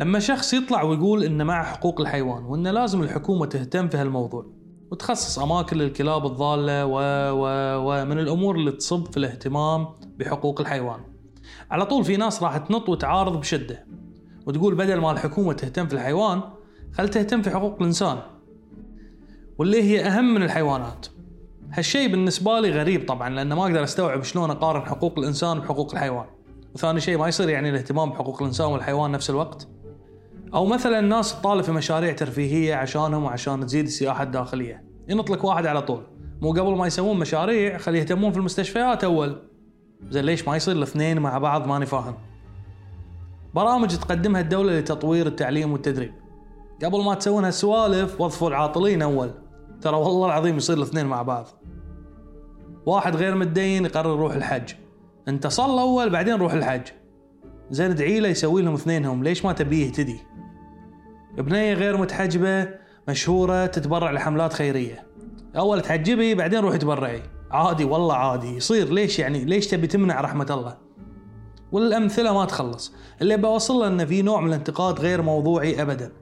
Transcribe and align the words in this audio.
لما 0.00 0.18
شخص 0.18 0.54
يطلع 0.54 0.82
ويقول 0.82 1.24
إنه 1.24 1.44
مع 1.44 1.62
حقوق 1.62 2.00
الحيوان 2.00 2.44
وان 2.44 2.68
لازم 2.68 3.02
الحكومة 3.02 3.46
تهتم 3.46 3.88
في 3.88 3.96
هالموضوع 3.96 4.46
وتخصص 4.90 5.38
أماكن 5.38 5.76
للكلاب 5.76 6.26
الضالة 6.26 6.86
و... 6.86 6.94
و... 7.32 7.44
ومن 7.78 8.18
الأمور 8.18 8.56
اللي 8.56 8.72
تصب 8.72 9.10
في 9.10 9.16
الاهتمام 9.16 9.86
بحقوق 10.18 10.60
الحيوان. 10.60 11.00
على 11.70 11.86
طول 11.86 12.04
في 12.04 12.16
ناس 12.16 12.42
راح 12.42 12.56
تنط 12.56 12.88
وتعارض 12.88 13.40
بشدة 13.40 13.86
وتقول 14.46 14.74
بدل 14.74 14.96
ما 14.96 15.12
الحكومة 15.12 15.52
تهتم 15.52 15.86
في 15.86 15.94
الحيوان 15.94 16.40
خل 16.92 17.08
تهتم 17.08 17.42
في 17.42 17.50
حقوق 17.50 17.76
الإنسان. 17.80 18.18
واللي 19.58 19.82
هي 19.82 20.06
أهم 20.06 20.34
من 20.34 20.42
الحيوانات. 20.42 21.06
هالشيء 21.72 22.10
بالنسبة 22.10 22.60
لي 22.60 22.70
غريب 22.70 23.08
طبعا 23.08 23.30
لأن 23.30 23.52
ما 23.52 23.62
أقدر 23.62 23.84
أستوعب 23.84 24.22
شلون 24.22 24.50
أقارن 24.50 24.86
حقوق 24.86 25.18
الإنسان 25.18 25.58
بحقوق 25.60 25.92
الحيوان. 25.92 26.26
وثاني 26.74 27.00
شيء 27.00 27.18
ما 27.18 27.28
يصير 27.28 27.48
يعني 27.48 27.70
الاهتمام 27.70 28.10
بحقوق 28.10 28.42
الإنسان 28.42 28.66
والحيوان 28.66 29.10
نفس 29.10 29.30
الوقت. 29.30 29.68
أو 30.54 30.66
مثلا 30.66 30.98
الناس 30.98 31.40
تطالب 31.40 31.62
في 31.62 31.72
مشاريع 31.72 32.12
ترفيهية 32.12 32.74
عشانهم 32.74 33.24
وعشان 33.24 33.66
تزيد 33.66 33.84
السياحة 33.84 34.22
الداخلية. 34.22 34.84
ينط 35.08 35.30
لك 35.30 35.44
واحد 35.44 35.66
على 35.66 35.82
طول. 35.82 36.02
مو 36.40 36.50
قبل 36.50 36.76
ما 36.76 36.86
يسوون 36.86 37.18
مشاريع 37.18 37.78
خلي 37.78 37.98
يهتمون 37.98 38.32
في 38.32 38.38
المستشفيات 38.38 39.04
أول. 39.04 39.42
زين 40.08 40.24
ليش 40.24 40.48
ما 40.48 40.56
يصير 40.56 40.76
الاثنين 40.76 41.18
مع 41.20 41.38
بعض؟ 41.38 41.66
ماني 41.66 41.86
فاهم. 41.86 42.14
برامج 43.54 43.96
تقدمها 43.96 44.40
الدولة 44.40 44.78
لتطوير 44.78 45.26
التعليم 45.26 45.72
والتدريب. 45.72 46.12
قبل 46.84 47.04
ما 47.04 47.14
تسوون 47.14 47.44
هالسوالف 47.44 48.20
وظفوا 48.20 48.48
العاطلين 48.48 49.02
أول. 49.02 49.30
ترى 49.80 49.96
والله 49.96 50.26
العظيم 50.26 50.56
يصير 50.56 50.76
الاثنين 50.76 51.06
مع 51.06 51.22
بعض. 51.22 51.46
واحد 52.86 53.16
غير 53.16 53.34
متدين 53.34 53.84
يقرر 53.84 54.14
يروح 54.14 54.34
الحج. 54.34 54.72
انت 55.28 55.46
صل 55.46 55.78
أول 55.78 56.10
بعدين 56.10 56.34
روح 56.34 56.52
الحج. 56.52 56.82
زين 57.70 57.90
ادعي 57.90 58.20
له 58.20 58.28
يسوي 58.28 58.62
لهم 58.62 58.74
اثنينهم. 58.74 59.24
ليش 59.24 59.44
ما 59.44 59.52
تبيه 59.52 59.86
يهتدي 59.86 60.20
بنية 61.38 61.74
غير 61.74 61.96
متحجبة 61.96 62.68
مشهورة 63.08 63.66
تتبرع 63.66 64.10
لحملات 64.10 64.52
خيرية. 64.52 65.06
أول 65.56 65.80
تحجبي 65.80 66.34
بعدين 66.34 66.58
روحي 66.58 66.78
تبرعي. 66.78 67.22
عادي 67.50 67.84
والله 67.84 68.14
عادي. 68.14 68.56
يصير. 68.56 68.92
ليش 68.92 69.18
يعني؟ 69.18 69.44
ليش 69.44 69.66
تبي 69.66 69.86
تمنع 69.86 70.20
رحمة 70.20 70.46
الله؟ 70.50 70.76
والأمثلة 71.72 72.34
ما 72.34 72.44
تخلص. 72.44 72.94
اللي 73.22 73.36
بوصل 73.36 73.74
له 73.74 73.86
أنه 73.86 74.04
في 74.04 74.22
نوع 74.22 74.40
من 74.40 74.48
الانتقاد 74.48 75.00
غير 75.00 75.22
موضوعي 75.22 75.82
أبدا. 75.82 76.12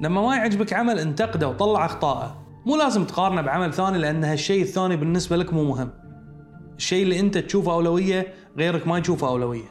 لما 0.00 0.22
ما 0.22 0.36
يعجبك 0.36 0.72
عمل 0.72 0.98
انتقده 0.98 1.48
وطلع 1.48 1.84
أخطائه 1.84 2.36
مو 2.66 2.76
لازم 2.76 3.04
تقارنه 3.04 3.42
بعمل 3.42 3.72
ثاني 3.72 3.98
لأن 3.98 4.24
هالشيء 4.24 4.62
الثاني 4.62 4.96
بالنسبة 4.96 5.36
لك 5.36 5.52
مو 5.52 5.64
مهم. 5.64 5.90
الشيء 6.76 7.02
اللي 7.02 7.20
أنت 7.20 7.38
تشوفه 7.38 7.72
أولوية 7.72 8.34
غيرك 8.58 8.86
ما 8.86 8.98
يشوفه 8.98 9.28
أولوية. 9.28 9.68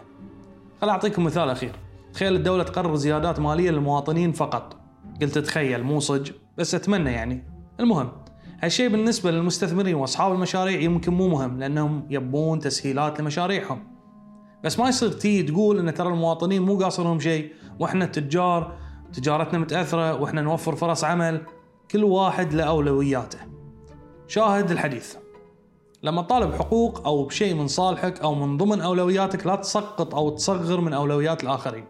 خل 0.82 0.90
أعطيكم 0.90 1.24
مثال 1.24 1.50
أخير. 1.50 1.72
تخيل 2.14 2.36
الدولة 2.36 2.64
تقرر 2.64 2.96
زيادات 2.96 3.40
مالية 3.40 3.72
للمواطنين 3.72 4.32
فقط 4.32 4.78
قلت 5.22 5.38
تخيل 5.38 5.84
مو 5.84 6.00
صج 6.00 6.32
بس 6.58 6.76
أتمنى 6.76 7.12
يعني 7.12 7.44
المهم 7.80 8.12
هالشيء 8.64 8.90
بالنسبة 8.90 9.32
للمستثمرين 9.32 9.96
وأصحاب 9.96 10.34
المشاريع 10.34 10.80
يمكن 10.80 11.14
مو 11.14 11.28
مهم 11.28 11.60
لأنهم 11.60 12.08
يبون 12.10 12.60
تسهيلات 12.60 13.20
لمشاريعهم 13.20 13.98
بس 14.64 14.80
ما 14.80 14.90
يصير 14.90 15.12
تي 15.12 15.44
تقول 15.44 15.80
إن 15.80 15.94
ترى 15.94 16.08
المواطنين 16.08 16.62
مو 16.62 16.78
قاصرهم 16.78 17.20
شيء 17.20 17.54
وإحنا 17.80 18.06
التجار 18.06 18.78
تجارتنا 19.14 19.60
متأثرة 19.60 20.22
وإحنا 20.22 20.42
نوفر 20.42 20.76
فرص 20.76 21.04
عمل 21.04 21.42
كل 21.92 22.04
واحد 22.04 22.54
له 22.54 22.64
أولوياته. 22.64 23.40
شاهد 24.28 24.72
الحديث. 24.72 25.16
لما 26.04 26.22
تطالب 26.22 26.54
حقوق 26.54 27.08
أو 27.08 27.24
بشيء 27.24 27.54
من 27.54 27.68
صالحك 27.68 28.20
أو 28.20 28.36
من 28.36 28.58
ضمن 28.58 28.82
أولوياتك 28.82 29.48
لا 29.48 29.56
تسقط 29.56 30.16
أو 30.16 30.30
تصغر 30.30 30.82
من 30.82 30.94
أولويات 30.94 31.44
الآخرين. 31.44 31.86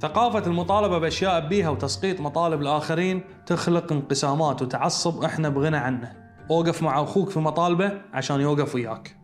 ثقافة 0.00 0.46
المطالبة 0.46 0.98
بأشياء 0.98 1.48
بيها 1.48 1.70
وتسقيط 1.70 2.20
مطالب 2.20 2.62
الآخرين 2.62 3.24
تخلق 3.46 3.92
انقسامات 3.92 4.62
وتعصب 4.62 5.24
إحنا 5.24 5.48
بغنى 5.48 5.76
عنه. 5.76 6.12
أوقف 6.50 6.82
مع 6.82 7.02
أخوك 7.02 7.30
في 7.30 7.40
مطالبة 7.40 7.92
عشان 8.12 8.40
يوقف 8.40 8.74
وياك. 8.74 9.16